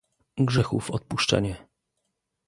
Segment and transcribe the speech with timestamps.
[0.37, 1.65] grzechów odpuszczenie;